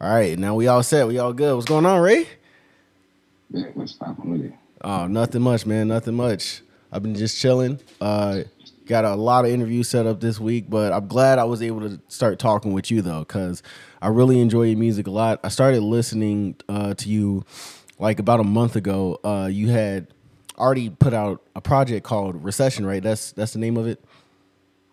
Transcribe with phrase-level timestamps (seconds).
[0.00, 1.06] All right, now we all set.
[1.06, 1.54] We all good.
[1.54, 2.26] What's going on, Ray?
[3.50, 4.54] Yeah, what's popping with it?
[4.80, 5.88] Oh, nothing much, man.
[5.88, 6.62] Nothing much.
[6.90, 7.80] I've been just chilling.
[8.00, 8.44] Uh,
[8.86, 11.80] got a lot of interviews set up this week, but I'm glad I was able
[11.80, 13.62] to start talking with you though, because
[14.00, 15.38] I really enjoy your music a lot.
[15.44, 17.44] I started listening uh, to you
[17.98, 19.20] like about a month ago.
[19.22, 20.06] Uh, you had
[20.56, 23.02] already put out a project called Recession, right?
[23.02, 24.02] That's that's the name of it.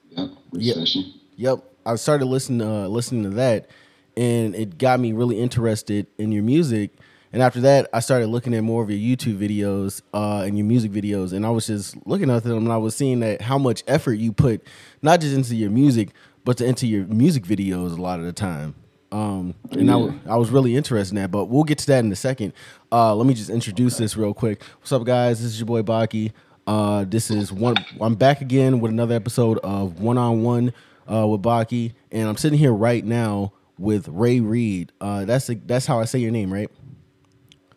[0.10, 1.14] Yep, recession.
[1.38, 1.64] Yep.
[1.86, 3.70] I started listening uh, listening to that,
[4.18, 6.92] and it got me really interested in your music.
[7.32, 10.66] And after that, I started looking at more of your YouTube videos uh, and your
[10.66, 13.58] music videos, and I was just looking at them, and I was seeing that how
[13.58, 14.66] much effort you put,
[15.02, 16.10] not just into your music,
[16.44, 18.74] but to, into your music videos a lot of the time.
[19.11, 22.11] Um, and I, I was really interested in that, but we'll get to that in
[22.11, 22.54] a second.
[22.92, 24.64] Uh, let me just introduce this real quick.
[24.80, 25.42] What's up, guys?
[25.42, 26.32] This is your boy Baki.
[26.66, 27.75] Uh, this is one.
[28.02, 30.74] I'm back again with another episode of One on One
[31.08, 34.92] with Baki, and I'm sitting here right now with Ray Reed.
[35.00, 36.70] Uh, that's a, that's how I say your name, right?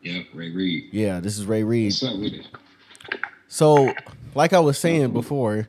[0.03, 0.89] Yeah, Ray Reed.
[0.93, 1.89] Yeah, this is Ray Reed.
[1.89, 2.47] What's up with it?
[3.48, 3.92] So,
[4.34, 5.69] like I was saying before,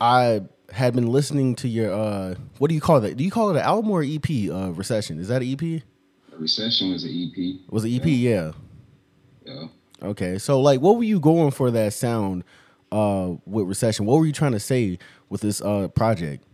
[0.00, 3.16] I had been listening to your uh, what do you call that?
[3.16, 4.28] Do you call it an album or EP?
[4.50, 5.82] Uh, Recession is that an EP?
[6.38, 7.60] Recession was an EP.
[7.70, 8.06] Was it EP?
[8.06, 8.52] Yeah.
[9.44, 9.66] Yeah.
[10.00, 12.44] Okay, so like, what were you going for that sound
[12.92, 14.06] uh, with Recession?
[14.06, 16.44] What were you trying to say with this uh, project?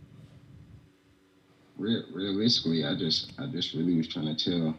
[1.77, 4.77] Real, realistically, I just I just really was trying to tell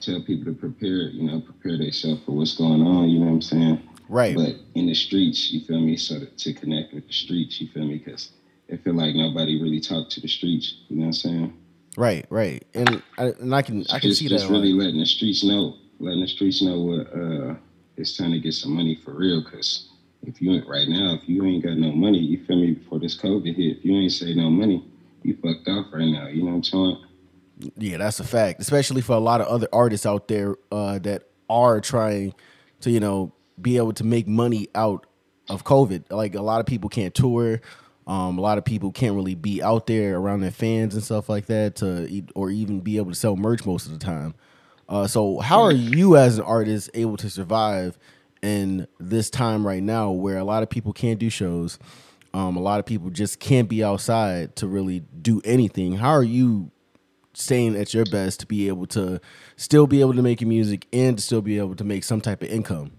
[0.00, 3.08] tell people to prepare, you know, prepare themselves for what's going on.
[3.10, 3.82] You know what I'm saying?
[4.08, 4.34] Right.
[4.34, 5.96] But in the streets, you feel me?
[5.96, 7.98] So to, to connect with the streets, you feel me?
[7.98, 8.32] Because
[8.72, 10.74] I feel like nobody really talked to the streets.
[10.88, 11.56] You know what I'm saying?
[11.96, 14.52] Right, right, and I, and I can I can just, see just that.
[14.52, 17.54] really like- letting the streets know, letting the streets know what uh,
[17.96, 19.42] it's time to get some money for real.
[19.42, 19.88] Because
[20.22, 22.72] if you ain't right now, if you ain't got no money, you feel me?
[22.72, 24.84] Before this COVID hit, if you ain't say no money,
[25.22, 26.28] you fucked off right now.
[26.28, 27.04] You know what I'm saying?
[27.76, 28.60] Yeah, that's a fact.
[28.60, 32.34] Especially for a lot of other artists out there uh, that are trying
[32.80, 35.06] to, you know, be able to make money out
[35.48, 36.04] of COVID.
[36.10, 37.60] Like a lot of people can't tour.
[38.06, 41.28] Um, a lot of people can't really be out there around their fans and stuff
[41.28, 44.34] like that to, or even be able to sell merch most of the time.
[44.88, 47.98] Uh, so how are you as an artist able to survive
[48.42, 51.78] in this time right now where a lot of people can't do shows?
[52.32, 55.96] Um, a lot of people just can't be outside to really do anything.
[55.96, 56.70] How are you
[57.32, 59.20] staying at your best to be able to
[59.56, 62.20] still be able to make your music and to still be able to make some
[62.20, 62.92] type of income.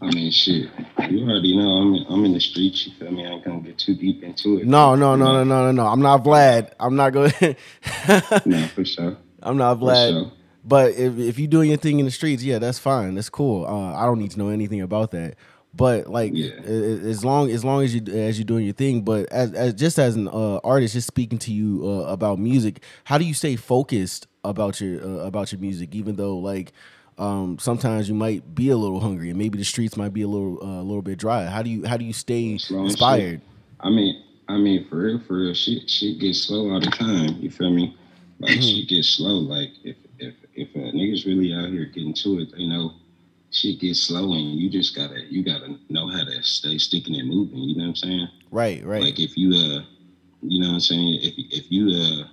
[0.00, 0.70] I mean, shit.
[1.10, 2.86] You already know I'm in, I'm in the streets.
[2.86, 3.26] You feel me?
[3.26, 4.66] I ain't gonna get too deep into it.
[4.66, 5.86] No, no, no, no, no, no, no.
[5.86, 6.70] I'm not Vlad.
[6.78, 7.32] I'm not going.
[8.46, 9.16] no, for sure.
[9.42, 10.10] I'm not Vlad.
[10.10, 10.32] sure.
[10.64, 13.16] But if if you're doing your thing in the streets, yeah, that's fine.
[13.16, 13.66] That's cool.
[13.66, 15.34] Uh, I don't need to know anything about that.
[15.78, 16.50] But like, Yeah.
[16.66, 19.98] as long as long as you as you're doing your thing, but as, as just
[19.98, 23.56] as an uh, artist, just speaking to you uh, about music, how do you stay
[23.56, 26.72] focused about your uh, about your music, even though like
[27.16, 30.28] um, sometimes you might be a little hungry and maybe the streets might be a
[30.28, 31.46] little uh, a little bit dry.
[31.46, 33.40] How do you how do you stay and inspired?
[33.80, 37.36] I mean, I mean, for real, for real, shit, shit gets slow all the time.
[37.40, 37.96] You feel me?
[38.40, 38.60] Like Mm-hmm.
[38.62, 39.34] shit gets slow.
[39.38, 42.94] Like if if if a niggas really out here getting to it, they know
[43.50, 47.28] shit gets slow, and you just gotta you gotta know how to stay sticking and
[47.28, 47.58] moving.
[47.58, 48.28] You know what I'm saying?
[48.50, 49.82] Right, right, Like if you uh,
[50.42, 51.18] you know what I'm saying?
[51.22, 52.28] If if you uh,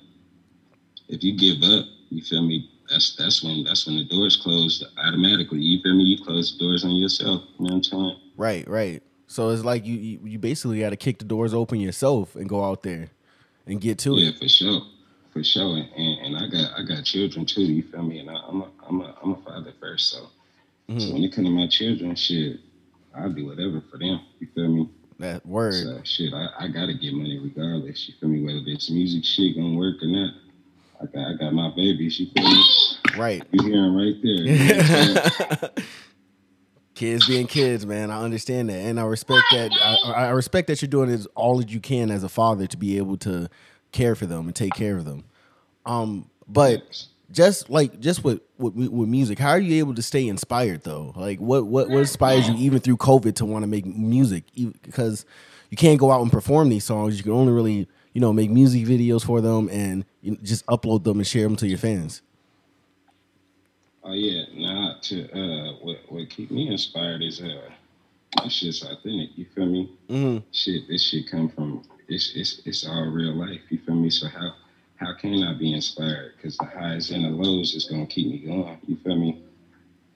[1.09, 2.69] if you give up, you feel me?
[2.89, 5.59] That's that's when that's when the doors close automatically.
[5.59, 6.03] You feel me?
[6.03, 7.43] You close the doors on yourself.
[7.59, 8.17] You know what I'm saying?
[8.37, 9.03] right, right.
[9.27, 12.47] So it's like you you, you basically got to kick the doors open yourself and
[12.47, 13.09] go out there
[13.65, 14.33] and get to Yeah, it.
[14.33, 14.81] Yeah, for sure,
[15.33, 15.77] for sure.
[15.77, 17.63] And, and I got I got children too.
[17.63, 18.19] You feel me?
[18.19, 20.11] And I, I'm a I'm a I'm a father first.
[20.11, 20.27] So
[20.89, 20.99] Mm-hmm.
[20.99, 22.59] so when it comes to my children, shit,
[23.15, 24.21] I'll do whatever for them.
[24.39, 24.89] You feel me?
[25.19, 25.73] That word.
[25.73, 28.07] So shit, I, I gotta get money regardless.
[28.07, 28.43] You feel me?
[28.43, 30.33] Whether this music shit gonna work or not.
[31.01, 32.19] I got I got my babies.
[32.19, 32.63] You feel me?
[33.17, 33.43] Right.
[33.51, 34.31] You hear 'em right there.
[34.31, 35.69] You know what I'm saying?
[36.95, 38.09] kids being kids, man.
[38.09, 39.71] I understand that, and I respect that.
[40.05, 42.77] I, I respect that you're doing is all that you can as a father to
[42.77, 43.49] be able to
[43.91, 45.25] care for them and take care of them.
[45.85, 50.27] Um, but just like just with, with with music, how are you able to stay
[50.27, 51.13] inspired though?
[51.15, 54.43] Like, what what what inspires you even through COVID to want to make music?
[54.83, 55.25] Because
[55.69, 57.17] you can't go out and perform these songs.
[57.17, 60.05] You can only really you know make music videos for them and
[60.43, 62.21] just upload them and share them to your fans.
[64.03, 64.99] Oh yeah, nah.
[65.01, 67.69] To uh, what what keep me inspired is uh,
[68.37, 69.35] my shit's authentic.
[69.35, 69.91] You feel me?
[70.07, 73.61] hmm Shit, this shit come from it's it's it's all real life.
[73.69, 74.09] You feel me?
[74.09, 74.53] So how
[74.97, 76.33] how can I be inspired?
[76.37, 78.77] Because the highs and the lows is gonna keep me going.
[78.87, 79.41] You feel me?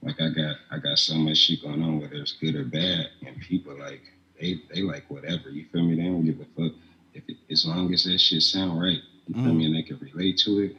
[0.01, 3.07] Like I got I got so much shit going on, whether it's good or bad,
[3.25, 4.01] and people like
[4.39, 5.49] they they like whatever.
[5.49, 5.95] You feel me?
[5.95, 6.77] They don't give a fuck
[7.13, 8.99] if it, as long as that shit sound right.
[9.27, 9.57] You feel Mhm.
[9.57, 9.65] me?
[9.65, 10.77] And they can relate to it.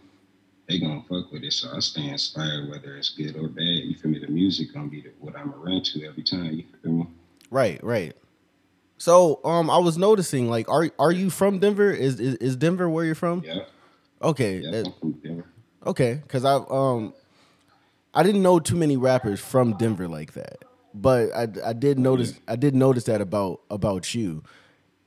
[0.68, 1.52] they gonna fuck with it.
[1.52, 3.64] So I stay inspired, whether it's good or bad.
[3.64, 4.20] You feel me?
[4.20, 6.52] The music gonna be the, what I'm around to every time.
[6.54, 7.06] You feel me?
[7.50, 8.14] Right, right.
[8.96, 11.90] So, um, I was noticing, like, are are you from Denver?
[11.90, 13.42] Is is, is Denver where you're from?
[13.44, 13.64] Yeah.
[14.22, 14.58] Okay.
[14.58, 14.70] Yeah.
[14.70, 15.44] that- from Denver.
[15.86, 16.14] okay.
[16.22, 17.14] Because I um,
[18.14, 20.58] I didn't know too many rappers from Denver like that,
[20.94, 24.42] but I I did notice I did notice that about about you,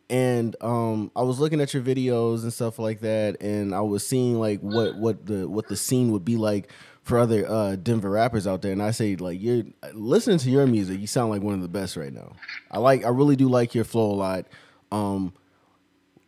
[0.10, 4.06] and um, I was looking at your videos and stuff like that, and I was
[4.08, 6.70] seeing like what what the what the scene would be like
[7.04, 9.64] for other uh Denver rappers out there, and I say like you're
[9.94, 12.32] listening to your music, you sound like one of the best right now.
[12.72, 14.48] I like I really do like your flow a lot.
[14.94, 15.34] Um,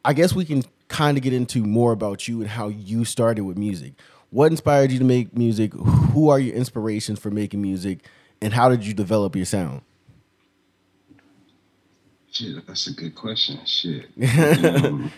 [0.03, 3.43] I guess we can kind of get into more about you and how you started
[3.43, 3.93] with music.
[4.29, 5.73] What inspired you to make music?
[5.73, 8.05] Who are your inspirations for making music?
[8.41, 9.81] And how did you develop your sound?
[12.31, 13.59] Shit, that's a good question.
[13.65, 14.07] Shit.
[14.85, 15.11] Um,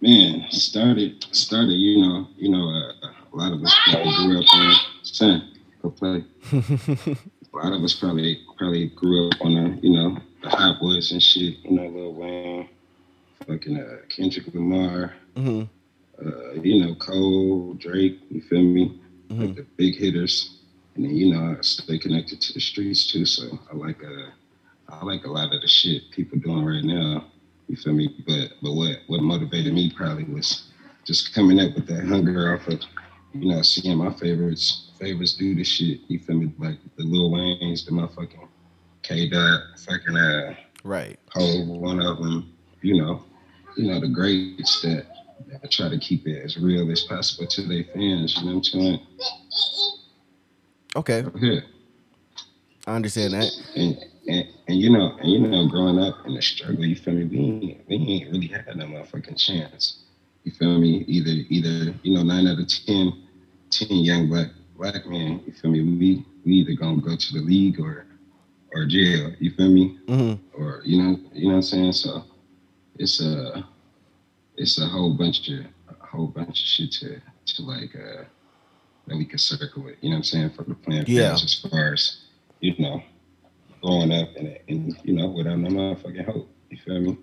[0.00, 1.72] man, started started.
[1.72, 5.50] You know, you know, uh, a lot of us probably grew up on son.
[5.82, 6.24] Go play.
[6.52, 11.10] a lot of us probably probably grew up on the you know the Hot Boys
[11.10, 11.56] and shit.
[11.64, 12.68] You know, Lil Wayne,
[13.46, 15.14] fucking uh, Kendrick Lamar.
[15.36, 15.62] hmm
[16.24, 18.20] Uh, you know, Cole, Drake.
[18.30, 19.00] You feel me?
[19.30, 19.40] Mhm.
[19.40, 20.58] Like the big hitters.
[20.94, 23.24] And then you know, I stay connected to the streets too.
[23.24, 24.30] So I like uh,
[24.88, 27.26] I like a lot of the shit people doing right now.
[27.68, 28.14] You feel me?
[28.26, 30.68] But but what what motivated me probably was
[31.04, 32.80] just coming up with that hunger off of
[33.32, 36.00] you know seeing my favorites favorites do the shit.
[36.08, 36.52] You feel me?
[36.58, 38.46] Like the Lil Waynes, the motherfucking
[39.02, 40.54] K Dot, fucking uh,
[40.84, 41.18] Right.
[41.30, 42.52] Hov, one of them.
[42.82, 43.24] You know,
[43.76, 45.06] you know the greats that,
[45.50, 48.36] that try to keep it as real as possible to their fans.
[48.36, 49.00] You know what I'm saying?
[50.96, 51.24] Okay.
[51.34, 51.64] Ahead.
[52.86, 53.50] I understand that.
[53.76, 53.98] and,
[54.28, 57.24] and and you know, and you know, growing up in the struggle, you feel me?
[57.24, 60.04] We ain't, we ain't really had no motherfucking chance.
[60.44, 61.04] You feel me?
[61.06, 63.12] Either either you know, nine out of 10,
[63.70, 65.42] 10 young black black men.
[65.46, 65.82] You feel me?
[65.82, 68.06] We we either gonna go to the league or
[68.74, 69.32] or jail.
[69.38, 69.98] You feel me?
[70.08, 71.92] hmm Or you know, you know what I'm saying?
[71.92, 72.24] So
[72.98, 73.66] it's a
[74.56, 78.24] it's a whole bunch of a whole bunch of shit to to like uh
[79.06, 79.96] that we can circle with.
[80.00, 80.50] You know what I'm saying?
[80.50, 81.32] For the plan Yeah.
[81.34, 82.18] as far as
[82.60, 83.02] you know,
[83.82, 86.48] growing up and, and you know, without no motherfucking hope.
[86.70, 87.18] You feel me?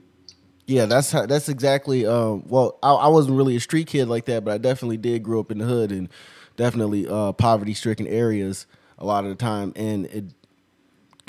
[0.67, 2.05] Yeah, that's how, that's exactly.
[2.05, 5.23] Um, well, I, I wasn't really a street kid like that, but I definitely did
[5.23, 6.07] grow up in the hood and
[6.55, 8.67] definitely uh, poverty stricken areas
[8.99, 10.25] a lot of the time, and it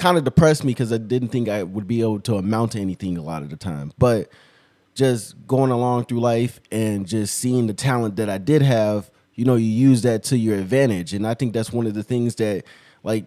[0.03, 2.81] kind of depressed me because I didn't think I would be able to amount to
[2.81, 3.93] anything a lot of the time.
[3.99, 4.31] But
[4.95, 9.45] just going along through life and just seeing the talent that I did have, you
[9.45, 12.35] know, you use that to your advantage, and I think that's one of the things
[12.35, 12.65] that
[13.05, 13.27] like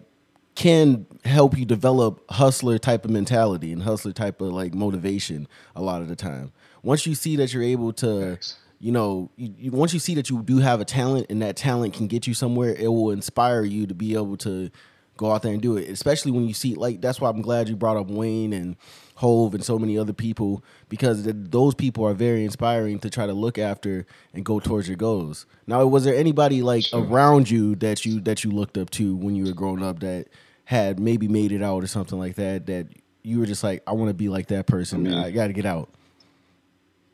[0.54, 5.82] can help you develop hustler type of mentality and hustler type of like motivation a
[5.82, 6.52] lot of the time.
[6.82, 8.38] Once you see that you're able to,
[8.80, 11.56] you know, you, you, once you see that you do have a talent and that
[11.56, 14.70] talent can get you somewhere, it will inspire you to be able to
[15.16, 15.88] go out there and do it.
[15.88, 18.76] Especially when you see like that's why I'm glad you brought up Wayne and
[19.16, 23.26] Hov and so many other people because th- those people are very inspiring to try
[23.26, 25.46] to look after and go towards your goals.
[25.66, 27.02] Now, was there anybody like Sure.
[27.04, 30.28] around you that you that you looked up to when you were growing up that
[30.66, 32.88] had maybe made it out or something like that that
[33.22, 35.06] you were just like, I want to be like that person.
[35.06, 35.88] I mean- I got to get out.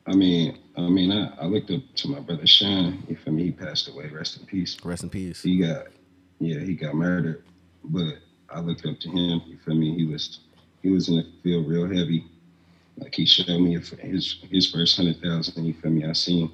[0.06, 3.04] I mean, I mean, I, I looked up to my brother Sean.
[3.08, 3.44] You feel me?
[3.44, 4.08] He passed away.
[4.08, 4.76] Rest in peace.
[4.84, 5.42] Rest in peace.
[5.42, 5.86] He got,
[6.40, 7.44] yeah, he got murdered.
[7.84, 8.18] But
[8.50, 9.42] I looked up to him.
[9.46, 9.94] You feel me?
[9.94, 10.40] He was,
[10.82, 12.24] he was in the field real heavy.
[12.98, 15.64] Like he showed me his his first hundred thousand.
[15.64, 16.04] You feel me?
[16.04, 16.50] I seen,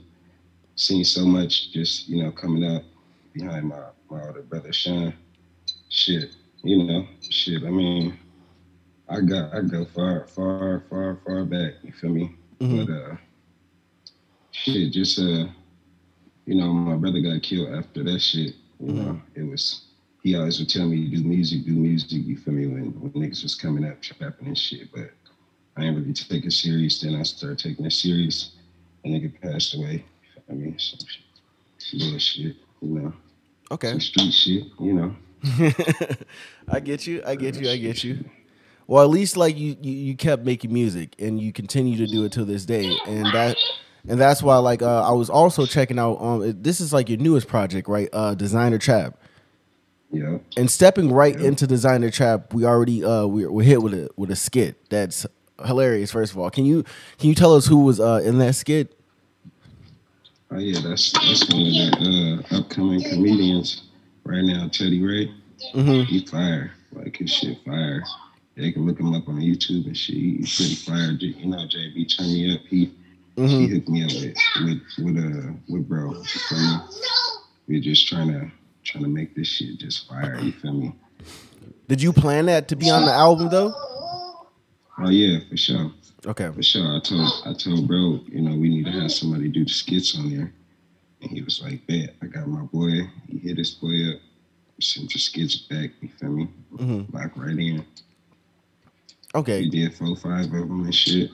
[0.77, 2.85] seen so much just you know coming up
[3.33, 5.13] behind my my older brother Sean.
[5.89, 6.31] Shit,
[6.63, 7.65] you know, shit.
[7.65, 8.17] I mean,
[9.09, 11.75] I got I go far far far far back.
[11.83, 12.33] You feel me?
[12.61, 12.87] Mhm.
[12.87, 13.17] But uh,
[14.53, 15.47] shit, just uh,
[16.47, 18.55] you know, my brother got killed after that shit.
[18.81, 19.83] You know, it was
[20.23, 22.11] he always would tell me do music, do music.
[22.25, 22.67] You feel me?
[22.67, 25.11] When when niggas was coming up trapping and shit, but
[25.77, 27.01] I ain't really take it serious.
[27.01, 28.53] Then I started taking it serious.
[29.05, 30.05] And nigga passed away.
[30.51, 30.99] I mean, some
[31.79, 33.13] shit, shit, you know,
[33.71, 33.91] Okay.
[33.91, 35.15] some street shit, you know.
[36.69, 37.23] I get you.
[37.25, 37.71] I get you.
[37.71, 38.25] I get you.
[38.89, 42.25] Well, at least like you, you, you kept making music and you continue to do
[42.25, 43.57] it to this day, and that,
[44.09, 46.17] and that's why like uh, I was also checking out.
[46.17, 48.09] Um, this is like your newest project, right?
[48.13, 49.21] Uh, Designer Trap.
[50.11, 50.39] Yeah.
[50.57, 51.49] And stepping right Yeah.
[51.49, 55.27] into Designer Trap, we already uh we're, we're hit with a with a skit that's
[55.67, 56.11] hilarious.
[56.13, 56.85] First of all, can you
[57.19, 58.95] can you tell us who was uh in that skit?
[60.51, 63.83] Oh yeah, that's that's one of the uh, upcoming comedians
[64.25, 65.27] right now, Teddy Ray.
[65.75, 66.05] Mm-hmm.
[66.05, 66.73] He fire.
[66.93, 68.03] Like his shit fire.
[68.57, 70.17] They can look him up on YouTube and shit.
[70.17, 71.11] He's pretty fire.
[71.13, 72.61] You know, JB turn me up.
[72.69, 72.93] He
[73.37, 76.15] She hooked me up with with with uh with bro.
[76.15, 76.81] You?
[77.69, 78.51] We're just trying to
[78.89, 80.39] trying to make this shit just fire.
[80.41, 80.93] You feel me?
[81.89, 83.75] Did you plan that to be on the album though?
[84.99, 85.93] Oh yeah, for sure.
[86.27, 86.51] Okay.
[86.53, 86.97] For sure.
[86.97, 90.17] I told I told bro, you know, we need to have somebody do the skits
[90.19, 90.53] on there.
[91.21, 93.09] And he was like, Bet, I got my boy.
[93.29, 94.21] He hit his boy up,
[94.81, 96.49] sent the skits back, you feel me?
[96.75, 97.13] Mhm.
[97.13, 97.85] Lock right in.
[99.35, 99.61] Okay.
[99.63, 101.31] We did four, five of them and shit.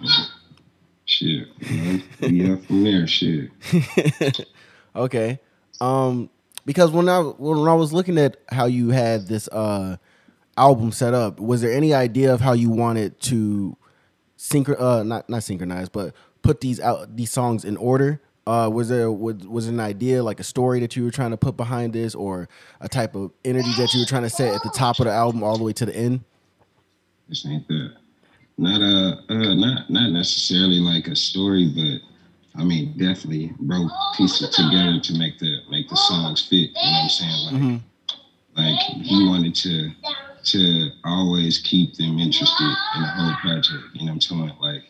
[1.06, 1.48] Shit.
[1.60, 3.50] You know, we up from there, shit.
[4.96, 5.38] okay.
[5.80, 6.30] Um,
[6.64, 9.96] because when I when I was looking at how you had this uh
[10.56, 13.76] album set up, was there any idea of how you wanted to
[14.38, 18.20] synchro uh not not synchronize, but put these out these songs in order?
[18.46, 21.36] Uh, was there was was an idea like a story that you were trying to
[21.36, 22.46] put behind this, or
[22.80, 25.10] a type of energy that you were trying to set at the top of the
[25.10, 26.20] album all the way to the end?
[27.28, 27.94] This ain't that.
[28.58, 32.13] Not uh, uh not not necessarily like a story, but
[32.56, 36.70] I mean definitely bro piece it together to make the make the songs fit.
[36.82, 37.44] You know what I'm saying?
[37.46, 37.82] Like Mhm.
[38.56, 39.90] like he wanted to
[40.44, 43.84] to always keep them interested in the whole project.
[43.94, 44.56] You know what I'm talking?
[44.60, 44.84] Like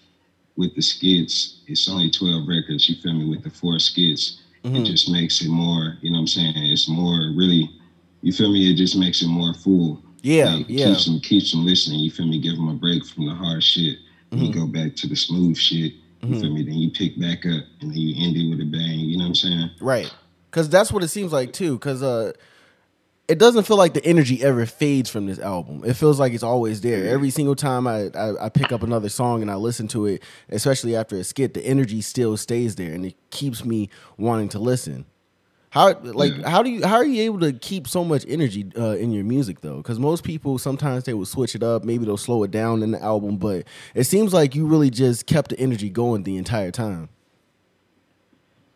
[0.56, 4.36] with the skits, it's only 12 records, you feel me, with the four skits.
[4.64, 4.86] It Mhm.
[4.86, 6.52] just makes it more, you know what I'm saying?
[6.56, 7.70] It's more really,
[8.22, 8.68] you feel me?
[8.70, 10.00] It just makes it more full.
[10.22, 10.86] Yeah, Like, yeah.
[10.92, 12.00] Keeps them, keeps them listening.
[12.00, 12.38] You feel me?
[12.38, 13.98] Give them a break from the hard shit.
[14.32, 14.46] And Mhm.
[14.46, 15.92] you go back to the smooth shit.
[16.28, 16.40] You Mhm.
[16.40, 16.62] feel me?
[16.62, 18.98] Then you pick back up and then you end it with a bang.
[19.00, 19.70] You know what I'm saying?
[19.80, 20.12] Right.
[20.50, 21.78] Cause that's what it seems like too.
[21.80, 22.32] Cause uh
[23.26, 25.82] it doesn't feel like the energy ever fades from this album.
[25.86, 27.08] It feels like it's always there.
[27.08, 30.22] Every single time I, I, I pick up another song and I listen to it,
[30.50, 33.88] especially after a skit, the energy still stays there and it keeps me
[34.18, 35.06] wanting to listen.
[35.74, 36.48] How like Yeah.
[36.48, 39.24] how do you how are you able to keep so much energy uh, in your
[39.24, 39.78] music though?
[39.78, 42.92] Because most people sometimes they will switch it up, maybe they'll slow it down in
[42.92, 46.70] the album, but it seems like you really just kept the energy going the entire
[46.70, 47.08] time.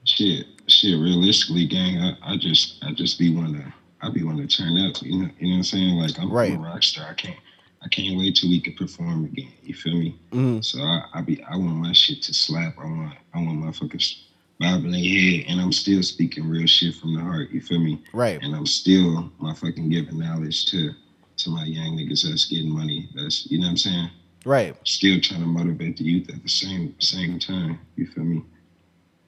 [0.02, 0.98] Shit, shit.
[0.98, 4.76] Realistically, gang, I, I just, I just be one to, I be one to turn
[4.78, 5.00] up.
[5.00, 5.94] You know, you know what I'm saying?
[6.00, 6.52] Like I'm, Right.
[6.52, 7.08] I'm a rock star.
[7.10, 7.36] I can't,
[7.84, 9.52] I can't wait till we can perform again.
[9.62, 10.18] You feel me?
[10.32, 10.64] Mhm.
[10.64, 12.76] So I, I be, I want my shit to slap.
[12.76, 14.16] I want, I want motherfuckers
[14.60, 17.50] bobbing their head, and I'm still speaking real shit from the heart.
[17.50, 18.02] You feel me?
[18.12, 18.40] Right.
[18.42, 20.92] And I'm still my fucking giving knowledge to,
[21.38, 23.08] to my young niggas that's getting money.
[23.14, 24.10] That's, you know what I'm saying?
[24.44, 24.76] Right.
[24.84, 27.80] still trying to motivate the youth at the same same time.
[27.96, 28.44] You feel me?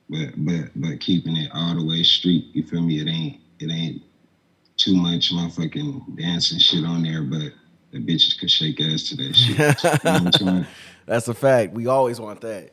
[0.09, 2.47] But but but keeping it all the way street.
[2.53, 3.01] You feel me?
[3.01, 4.03] It ain't it ain't
[4.77, 7.53] too much motherfucking dancing shit on there, but
[7.91, 9.59] the bitches could shake ass to that shit.
[9.59, 10.67] you know what I'm saying?
[11.07, 11.75] That's a fact.
[11.75, 12.71] We always want that.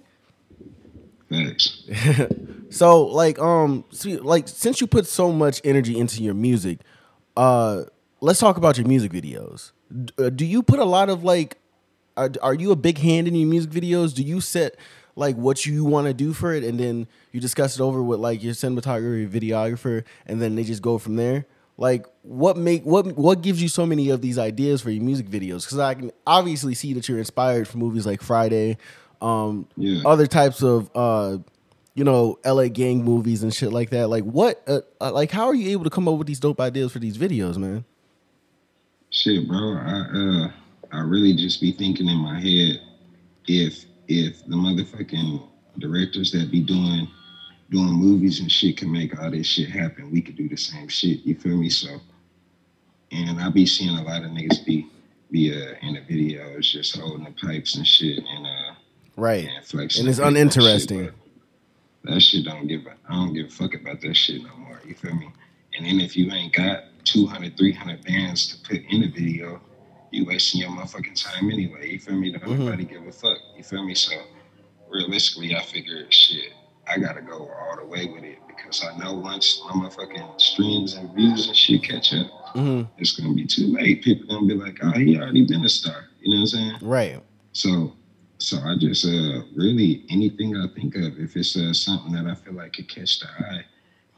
[1.29, 1.84] Facts.
[2.69, 6.79] so like um see, like since you put so much energy into your music,
[7.36, 7.84] uh
[8.22, 9.72] let's talk about your music videos.
[10.17, 11.57] Uh, do you put a lot of like
[12.15, 14.13] are, are you a big hand in your music videos?
[14.13, 14.75] Do you set
[15.15, 18.19] like what you want to do for it and then you discuss it over with
[18.19, 21.46] like your cinematographer, videographer and then they just go from there?
[21.77, 25.27] Like what make what what gives you so many of these ideas for your music
[25.29, 25.67] videos?
[25.67, 28.77] Cuz I can obviously see that you're inspired from movies like Friday,
[29.22, 30.02] um Yeah.
[30.06, 31.38] other types of uh
[31.96, 34.08] you know LA gang movies and shit like that.
[34.10, 36.60] Like what uh, uh, like how are you able to come up with these dope
[36.62, 37.86] ideas for these videos, man?
[39.10, 39.78] Shit, bro.
[39.78, 40.52] I uh
[40.92, 42.82] I really just be thinking in my head
[43.48, 45.48] if if the motherfucking
[45.80, 47.08] directors that be doing
[47.70, 50.88] doing movies and shit can make all this shit happen, we could do the same
[50.88, 51.26] shit.
[51.26, 51.70] You feel me?
[51.70, 52.00] So
[53.12, 54.88] and I be seeing a lot of niggas be
[55.32, 58.67] be uh in the videos just holding the pipes and shit and uh
[59.18, 59.46] Right.
[59.46, 61.10] and it's and that shit, uninteresting.
[62.04, 64.80] That shit don't give a I don't give a fuck about that shit no more.
[64.88, 65.30] You feel me?
[65.76, 69.60] And then if you ain't got 200, 300 bands to put in the video,
[70.12, 71.90] you wasting your motherfucking time anyway.
[71.92, 72.32] You feel me?
[72.32, 72.60] Don't Mhm.
[72.60, 73.38] nobody give a fuck.
[73.58, 73.96] You feel me?
[73.96, 74.14] So
[74.90, 76.54] realistically, I figure shit.
[76.88, 80.94] I gotta go all the way with it because I know once my motherfucking streams
[80.94, 84.02] and views and shit catch up, hmm it's gonna be too late.
[84.04, 86.78] People gonna be like, "Oh, he already been a star." You know what I'm saying?
[86.82, 87.20] Right.
[87.52, 87.94] So,
[88.39, 92.36] so I just uh really anything I think of, if it's uh, something that I
[92.36, 93.65] feel like could catch the eye,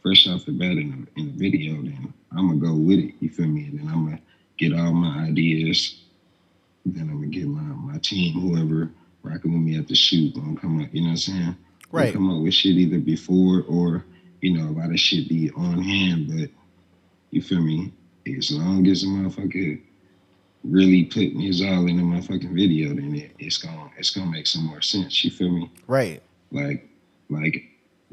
[0.01, 3.15] fresh off the bat in the, in video, then I'm gonna go with it.
[3.19, 3.65] You feel me?
[3.65, 4.21] And then I'm gonna
[4.57, 6.01] get all my ideas.
[6.85, 8.91] Then I'm gonna get my my team, whoever
[9.23, 10.93] rocking with me at the shoot, gonna come up.
[10.93, 11.55] You know what I'm saying?
[11.91, 12.13] Right.
[12.13, 14.05] Come up with shit either before or
[14.41, 16.49] you know a lot of shit be on hand, but
[17.31, 17.93] you feel me?
[18.37, 19.81] As long as the motherfucker
[20.63, 24.47] really putting his all in the motherfucking video, then it, it's gonna it's gonna make
[24.47, 25.23] some more sense.
[25.23, 25.71] You feel me?
[25.87, 26.21] Right.
[26.51, 26.89] Like
[27.29, 27.63] like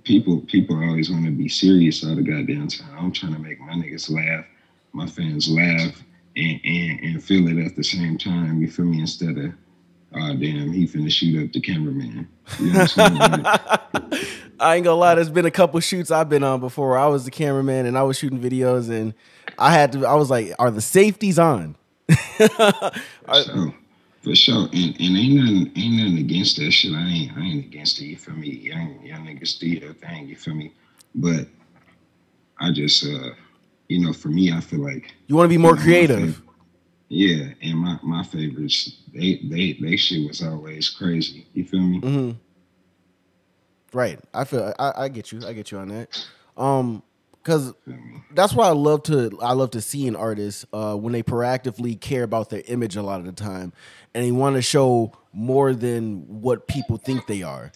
[0.04, 2.96] people people always want to be serious all the goddamn time.
[2.98, 4.44] I'm trying to make my niggas laugh,
[4.92, 6.02] my fans laugh,
[6.36, 8.60] and and, and feel it at the same time.
[8.60, 9.00] You feel me?
[9.00, 9.52] Instead of
[10.14, 12.28] oh damn, he finna shoot up the cameraman.
[12.60, 12.86] You know?
[14.58, 15.16] I ain't gonna lie.
[15.16, 16.96] There's been a couple shoots I've been on before.
[16.96, 19.12] I was the cameraman and I was shooting videos, and
[19.58, 20.06] I had to.
[20.06, 21.76] I was like, "Are the safeties on?"
[23.26, 23.74] For sure.
[24.22, 24.68] For sure.
[24.72, 26.92] And, and ain't nothing ain't nothing against that shit.
[26.92, 28.50] I ain't I ain't against it, you feel me?
[28.50, 30.72] Young young niggas do your thing, you feel me?
[31.14, 31.48] But
[32.60, 33.30] I just uh
[33.88, 36.42] you know, for me I feel like You want to be more creative.
[37.08, 41.46] Yeah, and my, my favorites, they they they shit was always crazy.
[41.54, 42.00] You feel me?
[42.00, 42.30] Mm-hmm.
[43.96, 44.18] Right.
[44.34, 44.74] I feel.
[44.78, 45.46] I, I get you.
[45.46, 46.26] I get you on that.
[46.56, 47.02] Um,
[47.46, 47.72] because
[48.32, 49.38] that's why I love to.
[49.40, 53.02] I love to see an artist uh, when they proactively care about their image a
[53.02, 53.72] lot of the time,
[54.14, 57.70] and they want to show more than what people think they are.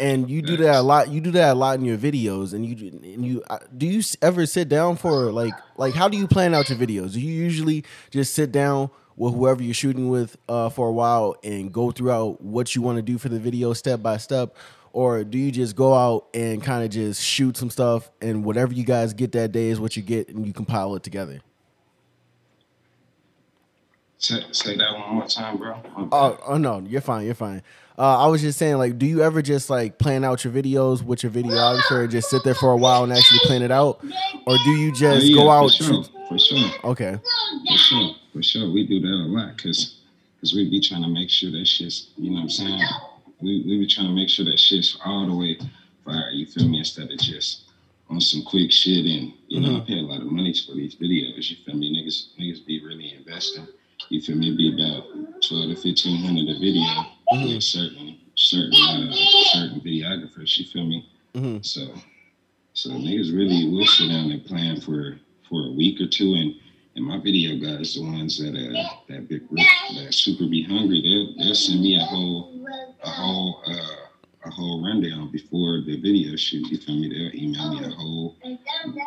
[0.00, 1.10] And you do that a lot.
[1.10, 2.54] You do that a lot in your videos.
[2.54, 6.16] And you and you uh, do you ever sit down for like like how do
[6.16, 7.12] you plan out your videos?
[7.12, 11.36] Do you usually just sit down with whoever you're shooting with uh, for a while
[11.44, 14.56] and go throughout what you want to do for the video step by step,
[14.92, 18.72] or do you just go out and kind of just shoot some stuff and whatever
[18.72, 21.40] you guys get that day is what you get and you compile it together?
[24.18, 25.74] Say, say that one more time, bro.
[25.74, 26.08] Bad.
[26.12, 27.26] Oh, oh no, you're fine.
[27.26, 27.62] You're fine.
[27.98, 31.02] Uh, I was just saying, like, do you ever just like plan out your videos
[31.02, 34.02] with your videographer and just sit there for a while and actually plan it out,
[34.46, 35.70] or do you Oh, just yeah, go for out?
[35.72, 36.70] sure, for sure.
[36.84, 37.18] Okay.
[37.68, 38.70] For sure, for sure.
[38.70, 39.96] We do that a lot because
[40.36, 42.80] because we be trying to make sure that shit's, you know what I'm saying?
[43.42, 45.58] We, we be trying to make sure that shit's all the way
[46.04, 46.78] fire, you feel me?
[46.78, 47.62] Instead of just
[48.08, 50.94] on some quick shit and, you know, I pay a lot of money for these
[50.96, 51.90] videos, you feel me?
[51.90, 53.66] Niggas niggas be really investing.
[54.10, 54.50] You feel me?
[54.50, 55.04] It be about
[55.42, 56.82] 12 to 1500 a video
[57.32, 57.54] Mhm.
[57.54, 59.12] with certain, certain, uh,
[59.52, 61.04] certain videographers, you feel me?
[61.34, 61.94] hmm So,
[62.74, 65.18] so niggas really will sit down and plan for
[65.48, 66.54] for a week or two, and
[66.94, 71.34] and my video guys, the ones that uh that big that super be hungry, they'll
[71.36, 72.51] they'll send me a whole
[73.04, 73.96] a whole uh
[74.44, 76.68] a whole rundown before the video shoot.
[76.68, 77.08] You feel me?
[77.08, 78.36] They'll email me a whole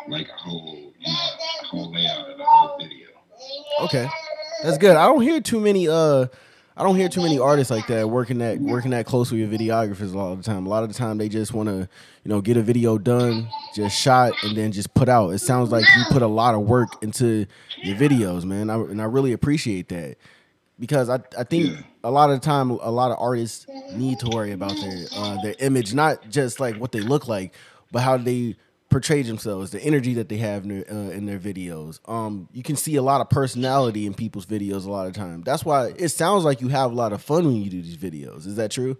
[0.08, 1.18] like a whole you know
[1.62, 3.08] a whole layout of the whole video.
[3.82, 4.08] Okay,
[4.62, 4.96] that's good.
[4.96, 5.88] I don't hear too many.
[5.88, 6.26] Uh,
[6.78, 9.48] I don't hear too many artists like that working that working that close with your
[9.48, 10.66] videographers a lot of the time.
[10.66, 11.88] A lot of the time, they just want to,
[12.24, 15.30] you know, get a video done, just shot, and then just put out.
[15.30, 17.46] It sounds like you put a lot of work into
[17.82, 20.16] your videos, man, I, and I really appreciate that
[20.78, 21.82] because I I think Yeah.
[22.04, 25.36] a lot of the time, a lot of artists need to worry about their uh,
[25.36, 27.54] their image, not just like what they look like,
[27.90, 28.56] but how they
[28.88, 31.98] portray themselves, the energy that they have in their, uh, in their videos.
[32.08, 35.42] Um, you can see a lot of personality in people's videos a lot of time.
[35.42, 37.96] That's why it sounds like you have a lot of fun when you do these
[37.96, 38.46] videos.
[38.46, 38.96] Is that true?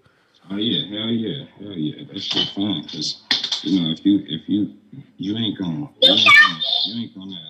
[0.51, 2.05] Oh yeah, hell yeah, hell yeah.
[2.13, 3.23] That shit fun because
[3.63, 4.75] you know if you if you
[5.17, 7.41] you ain't gonna you ain't gonna you ain't gonna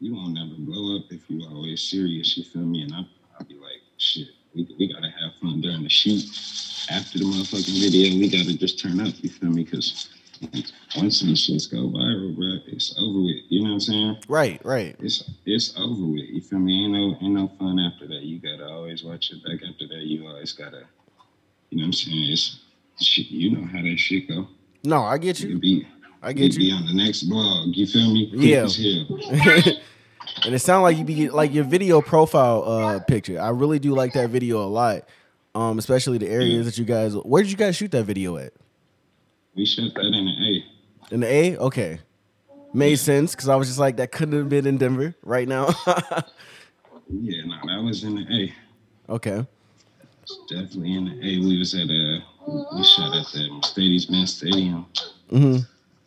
[0.00, 2.36] you won't never blow up if you always serious.
[2.36, 2.82] You feel me?
[2.82, 3.19] And I I'll be like
[4.00, 4.28] shit.
[4.54, 6.24] We we gotta have fun during the shoot.
[6.90, 9.14] After the motherfucking video, we gotta just turn up.
[9.22, 9.64] You feel me?
[9.64, 10.08] Because
[10.96, 13.36] once these shits go viral, bro, it's over with.
[13.48, 14.16] You know what I'm saying?
[14.28, 14.96] Right, right.
[14.98, 16.24] It's it's over with.
[16.30, 16.84] You feel me?
[16.84, 18.22] Ain't no ain't no fun after that.
[18.22, 20.02] You gotta always watch it back after that.
[20.02, 20.82] You always gotta,
[21.70, 22.32] you know what I'm saying?
[22.32, 22.58] It's
[23.00, 23.30] shit.
[23.30, 24.48] You know how that shit go.
[24.82, 25.58] No, I get You you.
[25.60, 25.86] be
[26.22, 26.74] I you get be you.
[26.74, 27.76] on the next blog.
[27.76, 28.30] You feel me?
[28.30, 28.42] Quick
[28.78, 29.72] Yeah.
[30.44, 33.40] and it sounds like you be like your video profile uh picture.
[33.40, 35.02] I really do like that video a lot.
[35.54, 37.14] Um, especially the areas that you guys.
[37.14, 38.52] Where did you guys shoot that video at?
[39.56, 40.30] We shut that in the
[41.10, 41.14] A.
[41.14, 41.56] In the A?
[41.58, 41.98] Okay.
[42.72, 45.70] Made sense because I was just like, that couldn't have been in Denver right now.
[47.12, 49.12] Yeah, no, that was in the A.
[49.12, 49.44] okay.
[50.48, 51.40] Definitely in the A.
[51.40, 52.20] We was at uh
[52.76, 54.86] we shot at the Mercedes Benz Stadium
[55.28, 55.56] hmm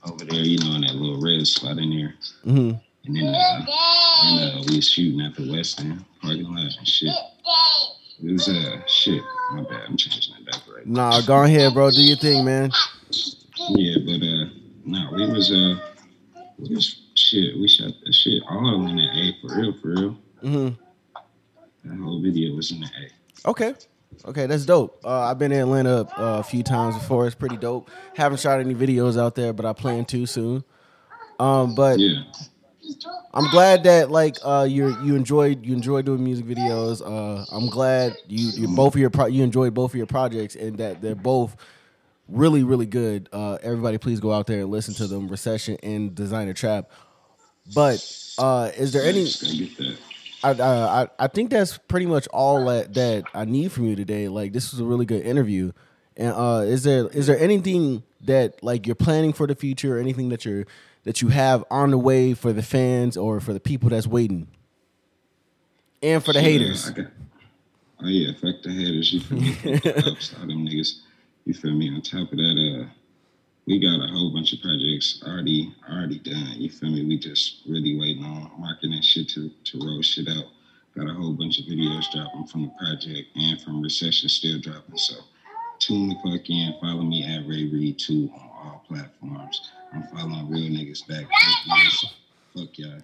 [0.05, 2.15] over there, you know, in that little red spot in there.
[2.45, 2.71] hmm
[3.05, 3.65] And then uh,
[4.23, 7.09] and, uh we was shooting at the West End parking lot and shit.
[8.23, 9.21] It was uh shit.
[9.51, 9.81] My bad.
[9.87, 10.85] I'm changing it back right.
[10.87, 11.09] Now.
[11.09, 11.91] Nah, go ahead, bro.
[11.91, 12.71] Do your thing, man.
[13.69, 14.45] Yeah, but uh
[14.85, 15.75] no, we was uh
[16.57, 20.17] we was shit, we shot that shit all in the A for real, for real.
[20.41, 20.69] hmm
[21.83, 23.49] That whole video was in the A.
[23.49, 23.73] Okay.
[24.25, 25.01] Okay, that's dope.
[25.03, 27.25] Uh, I've been in Atlanta uh, a few times before.
[27.25, 27.89] It's pretty dope.
[28.15, 30.63] Haven't shot any videos out there, but I plan to soon.
[31.39, 32.21] Um, but Yeah.
[33.33, 37.01] I'm glad that like uh you you enjoyed you enjoyed doing music videos.
[37.01, 40.55] Uh I'm glad you you both of your pro- you enjoyed both of your projects
[40.55, 41.55] and that they're both
[42.27, 43.29] really really good.
[43.33, 46.89] Uh everybody please go out there and listen to them Recession and Designer Trap.
[47.73, 48.05] But
[48.37, 49.27] uh is there any.
[50.43, 53.95] I, uh, I I think that's pretty much all that, that I need from you
[53.95, 54.27] today.
[54.27, 55.71] Like this was a really good interview.
[56.17, 59.99] And uh, is there is there anything that like you're planning for the future, or
[59.99, 60.65] anything that you're
[61.03, 64.47] that you have on the way for the fans or for the people that's waiting,
[66.01, 66.89] and for the uh, haters?
[66.89, 67.07] Got,
[68.03, 69.13] Oh yeah, fuck the haters.
[69.13, 69.53] You feel me?
[69.53, 70.99] Fuck the ups, all them niggas.
[71.45, 71.89] You feel me?
[71.89, 72.89] On top of that, uh,
[73.65, 76.55] we got a whole bunch of projects already already done.
[76.57, 77.05] You feel me?
[77.05, 80.45] We just really waiting on marketing shit to to roll shit out.
[80.97, 84.97] Got a whole bunch of videos dropping from the project and from recession still dropping.
[84.97, 85.15] So
[85.79, 86.75] tune the fuck in.
[86.81, 89.71] Follow me at Ray Reed too on all platforms.
[89.93, 91.25] I'm following real niggas back.
[92.55, 92.99] Fuck y'all.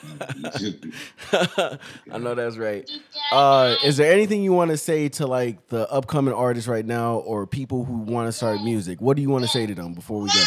[0.00, 1.78] Follow me.
[2.12, 2.88] I know that's right.
[3.32, 7.16] Uh, is there anything you want to say to like the upcoming artists right now,
[7.18, 9.00] or people who want to start music?
[9.00, 10.44] What do you want to say to them before we go?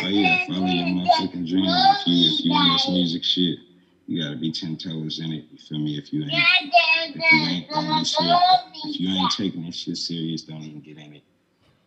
[0.00, 1.64] Oh yeah, follow your motherfucking dream.
[1.66, 3.58] If you if you in this music shit,
[4.06, 5.44] you gotta be ten toes in it.
[5.50, 5.98] You feel me?
[5.98, 8.36] If you ain't if you ain't throwing this shit,
[8.84, 11.22] if you ain't taking this shit serious, don't even get in it.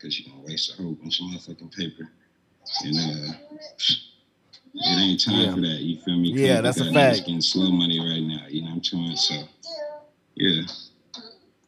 [0.01, 2.09] Cause you're gonna waste a whole bunch of motherfucking paper.
[2.83, 3.33] And uh
[4.73, 5.53] it ain't time Yeah.
[5.53, 6.31] for that, you feel me?
[6.31, 7.25] Yeah, that's a we got niggas fact.
[7.27, 9.15] Getting slow money right now, you know what I'm saying?
[9.17, 9.35] So
[10.35, 10.61] yeah.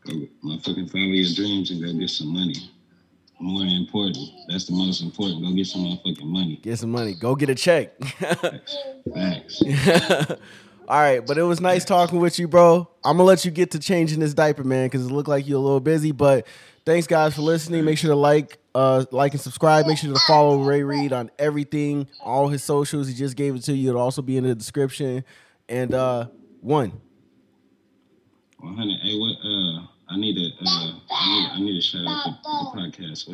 [0.05, 2.55] Go motherfucking follow your dreams and go get some money.
[3.39, 4.29] More important.
[4.47, 5.41] That's the most important.
[5.43, 6.57] Go get some motherfucking money.
[6.61, 7.13] Get some money.
[7.13, 7.91] Go get a check.
[9.13, 9.61] Facts.
[10.85, 12.89] All right, but it was nice talking with you, bro.
[13.05, 15.57] I'm gonna let you get to changing this diaper, man, because it looked like you're
[15.57, 16.11] a little busy.
[16.11, 16.45] But
[16.85, 17.85] thanks, guys, for listening.
[17.85, 19.87] Make sure to like, uh, like and subscribe.
[19.87, 23.07] Make sure to follow Ray Reed on everything, all his socials.
[23.07, 23.89] He just gave it to you.
[23.89, 25.23] It'll also be in the description.
[25.69, 26.27] And uh,
[26.59, 26.99] one.
[28.59, 28.99] 100.
[29.01, 29.37] Hey, what?
[29.43, 30.65] Uh, I need a.
[30.65, 31.49] Uh, I need.
[31.53, 33.29] I need shout out to the podcast.